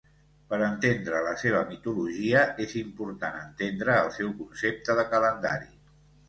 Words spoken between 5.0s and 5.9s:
de calendari.